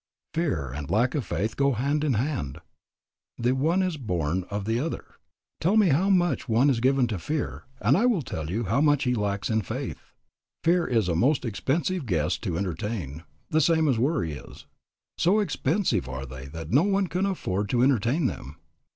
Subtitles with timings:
[0.33, 2.57] Fear and lack of faith go hand in hand.
[3.37, 5.05] The one is born of the other.
[5.59, 8.81] Tell me how much one is given to fear, and I will tell you how
[8.81, 10.01] much he lacks in faith.
[10.63, 14.65] Fear is a most expensive guest to entertain, the same as worry is:
[15.19, 18.55] so expensive are they that no one can afford to entertain them.